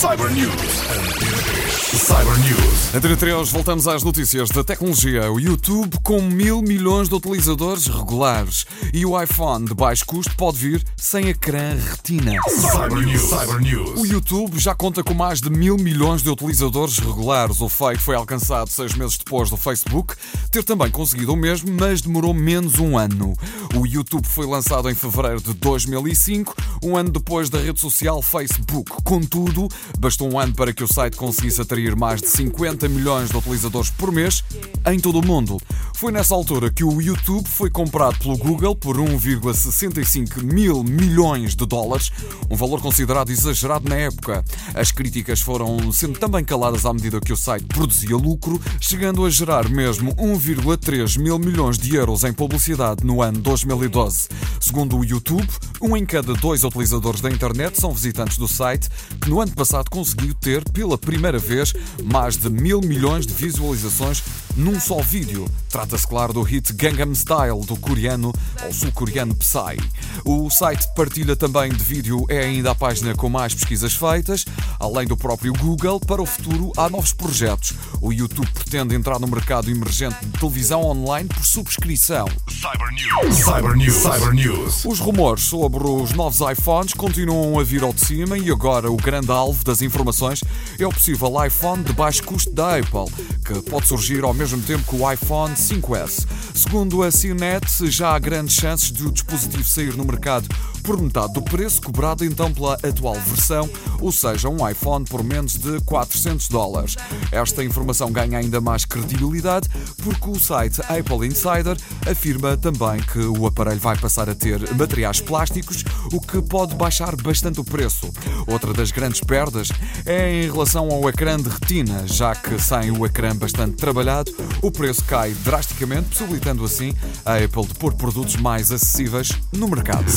Cyber 0.00 0.30
News. 0.30 1.60
Cyber 1.92 2.38
News. 2.38 2.94
Entre 2.94 3.14
3, 3.14 3.50
voltamos 3.50 3.86
às 3.86 4.02
notícias 4.02 4.48
da 4.48 4.64
tecnologia. 4.64 5.30
O 5.30 5.38
YouTube 5.38 5.98
com 6.02 6.22
mil 6.22 6.62
milhões 6.62 7.08
de 7.08 7.14
utilizadores 7.14 7.86
regulares 7.86 8.64
e 8.94 9.04
o 9.04 9.20
iPhone 9.22 9.66
de 9.66 9.74
baixo 9.74 10.06
custo 10.06 10.34
pode 10.36 10.56
vir 10.56 10.82
sem 10.96 11.28
ecrã 11.28 11.76
retina. 11.76 12.32
Cyber 12.48 13.06
News. 13.06 13.22
Cyber 13.22 13.56
O 13.56 13.60
News. 13.60 14.08
YouTube 14.08 14.58
já 14.58 14.74
conta 14.74 15.04
com 15.04 15.12
mais 15.12 15.40
de 15.40 15.50
mil 15.50 15.76
milhões 15.76 16.22
de 16.22 16.30
utilizadores 16.30 16.98
regulares. 16.98 17.60
O 17.60 17.68
feito 17.68 18.00
foi 18.00 18.16
alcançado 18.16 18.70
seis 18.70 18.94
meses 18.94 19.18
depois 19.18 19.50
do 19.50 19.56
Facebook 19.58 20.14
ter 20.50 20.64
também 20.64 20.90
conseguido 20.90 21.34
o 21.34 21.36
mesmo, 21.36 21.70
mas 21.78 22.00
demorou 22.00 22.32
menos 22.32 22.78
um 22.78 22.96
ano. 22.96 23.34
O 23.76 23.86
YouTube 23.86 24.26
foi 24.26 24.46
lançado 24.46 24.88
em 24.88 24.94
fevereiro 24.94 25.40
de 25.40 25.52
2005, 25.54 26.56
um 26.82 26.96
ano 26.96 27.10
depois 27.10 27.50
da 27.50 27.58
rede 27.58 27.78
social 27.78 28.20
Facebook. 28.22 28.90
Contudo, 29.04 29.68
bastou 29.98 30.32
um 30.32 30.38
ano 30.38 30.54
para 30.54 30.72
que 30.72 30.84
o 30.84 30.92
site 30.92 31.16
conseguisse 31.16 31.60
atrair 31.60 31.96
mais 31.96 32.20
de 32.20 32.28
50 32.28 32.88
milhões 32.88 33.30
de 33.30 33.36
utilizadores 33.36 33.90
por 33.90 34.12
mês 34.12 34.44
em 34.86 34.98
todo 34.98 35.18
o 35.18 35.26
mundo. 35.26 35.58
Foi 35.94 36.10
nessa 36.10 36.34
altura 36.34 36.70
que 36.70 36.82
o 36.82 37.00
YouTube 37.00 37.46
foi 37.46 37.68
comprado 37.68 38.18
pelo 38.18 38.38
Google 38.38 38.74
por 38.74 38.96
1,65 38.96 40.42
mil 40.42 40.82
milhões 40.82 41.54
de 41.54 41.66
dólares, 41.66 42.10
um 42.50 42.56
valor 42.56 42.80
considerado 42.80 43.30
exagerado 43.30 43.86
na 43.86 43.96
época. 43.96 44.42
As 44.74 44.90
críticas 44.90 45.40
foram 45.42 45.92
sendo 45.92 46.18
também 46.18 46.42
caladas 46.42 46.86
à 46.86 46.92
medida 46.94 47.20
que 47.20 47.32
o 47.32 47.36
site 47.36 47.66
produzia 47.66 48.16
lucro, 48.16 48.58
chegando 48.80 49.26
a 49.26 49.30
gerar 49.30 49.68
mesmo 49.68 50.14
1,3 50.14 51.18
mil 51.18 51.38
milhões 51.38 51.76
de 51.76 51.94
euros 51.94 52.24
em 52.24 52.32
publicidade 52.32 53.04
no 53.04 53.20
ano 53.20 53.38
2012. 53.38 54.28
Segundo 54.58 54.96
o 54.96 55.04
YouTube, 55.04 55.48
um 55.80 55.96
em 55.96 56.04
cada 56.04 56.34
dois 56.34 56.62
utilizadores 56.62 57.20
da 57.20 57.30
internet 57.30 57.80
são 57.80 57.92
visitantes 57.92 58.36
do 58.36 58.46
site, 58.46 58.88
que 59.20 59.30
no 59.30 59.40
ano 59.40 59.52
passado 59.52 59.88
conseguiu 59.88 60.34
ter, 60.34 60.62
pela 60.70 60.98
primeira 60.98 61.38
vez, 61.38 61.72
mais 62.04 62.36
de 62.36 62.50
mil 62.50 62.80
milhões 62.80 63.26
de 63.26 63.32
visualizações 63.32 64.22
num 64.56 64.78
só 64.80 65.00
vídeo. 65.00 65.48
Trata-se, 65.68 66.06
claro, 66.06 66.32
do 66.32 66.42
hit 66.42 66.72
Gangnam 66.72 67.14
Style 67.14 67.64
do 67.64 67.76
coreano 67.76 68.32
ou 68.64 68.72
sul-coreano 68.72 69.34
Psy. 69.36 69.78
O 70.24 70.50
site 70.50 70.86
de 70.86 70.94
partilha 70.94 71.36
também 71.36 71.70
de 71.70 71.82
vídeo 71.82 72.26
é 72.28 72.40
ainda 72.40 72.72
a 72.72 72.74
página 72.74 73.14
com 73.14 73.28
mais 73.28 73.54
pesquisas 73.54 73.94
feitas. 73.94 74.44
Além 74.78 75.06
do 75.06 75.16
próprio 75.16 75.52
Google, 75.52 76.00
para 76.00 76.20
o 76.20 76.26
futuro 76.26 76.72
há 76.76 76.88
novos 76.88 77.12
projetos. 77.12 77.74
O 78.00 78.12
YouTube 78.12 78.50
pretende 78.52 78.94
entrar 78.94 79.18
no 79.20 79.28
mercado 79.28 79.70
emergente 79.70 80.16
de 80.24 80.38
televisão 80.38 80.82
online 80.82 81.28
por 81.28 81.44
subscrição. 81.44 82.26
Cyber 82.48 82.90
News. 82.92 83.36
Cyber 83.36 83.76
News. 83.76 83.94
Cyber 83.94 84.32
News. 84.32 84.84
Os 84.84 84.98
rumores 84.98 85.44
sobre 85.44 85.86
os 85.86 86.12
novos 86.12 86.40
iPhones 86.40 86.94
continuam 86.94 87.58
a 87.58 87.62
vir 87.62 87.82
ao 87.82 87.92
de 87.92 88.04
cima 88.04 88.36
e 88.36 88.50
agora 88.50 88.90
o 88.90 88.96
grande 88.96 89.30
alvo 89.30 89.64
das 89.64 89.82
informações 89.82 90.42
é 90.78 90.86
o 90.86 90.90
possível 90.90 91.32
iPhone 91.44 91.82
de 91.84 91.92
baixo 91.92 92.22
custo 92.24 92.52
da 92.52 92.76
Apple, 92.76 93.12
que 93.44 93.70
pode 93.70 93.86
surgir 93.86 94.24
ao 94.24 94.34
mesmo 94.40 94.62
tempo 94.62 94.82
que 94.88 94.96
o 94.96 95.12
iPhone 95.12 95.52
5S. 95.52 96.26
Segundo 96.54 97.02
a 97.02 97.10
CNET, 97.10 97.90
já 97.90 98.14
há 98.14 98.18
grandes 98.18 98.56
chances 98.56 98.90
de 98.90 99.06
o 99.06 99.10
dispositivo 99.10 99.64
sair 99.64 99.94
no 99.94 100.02
mercado 100.02 100.48
por 100.82 101.00
metade 101.00 101.32
do 101.32 101.42
preço 101.42 101.82
cobrado 101.82 102.24
então 102.24 102.52
pela 102.52 102.74
atual 102.74 103.14
versão, 103.14 103.68
ou 104.00 104.10
seja, 104.12 104.48
um 104.48 104.68
iPhone 104.68 105.04
por 105.04 105.22
menos 105.22 105.54
de 105.54 105.80
400 105.82 106.48
dólares. 106.48 106.96
Esta 107.32 107.62
informação 107.64 108.10
ganha 108.10 108.38
ainda 108.38 108.60
mais 108.60 108.84
credibilidade 108.84 109.68
porque 110.02 110.30
o 110.30 110.38
site 110.38 110.80
Apple 110.82 111.26
Insider 111.26 111.76
afirma 112.10 112.56
também 112.56 113.00
que 113.00 113.20
o 113.20 113.46
aparelho 113.46 113.80
vai 113.80 113.96
passar 113.96 114.28
a 114.28 114.34
ter 114.34 114.60
materiais 114.74 115.20
plásticos, 115.20 115.84
o 116.12 116.20
que 116.20 116.40
pode 116.42 116.74
baixar 116.74 117.14
bastante 117.16 117.60
o 117.60 117.64
preço. 117.64 118.10
Outra 118.46 118.72
das 118.72 118.90
grandes 118.90 119.20
perdas 119.20 119.68
é 120.04 120.44
em 120.44 120.50
relação 120.50 120.88
ao 120.90 121.08
ecrã 121.08 121.36
de 121.36 121.48
retina, 121.48 122.06
já 122.06 122.34
que 122.34 122.58
sem 122.58 122.90
o 122.90 123.06
ecrã 123.06 123.34
bastante 123.34 123.76
trabalhado, 123.76 124.32
o 124.62 124.70
preço 124.70 125.04
cai 125.04 125.32
drasticamente, 125.44 126.10
possibilitando 126.10 126.64
assim 126.64 126.94
a 127.24 127.36
Apple 127.36 127.66
de 127.66 127.74
pôr 127.74 127.94
produtos 127.94 128.36
mais 128.36 128.72
acessíveis 128.72 129.30
no 129.52 129.68
mercado. 129.68 130.10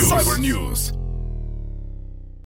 Cyber 0.00 0.38
News. 0.38 0.40
Cyber 0.40 0.40
News. 0.40 0.99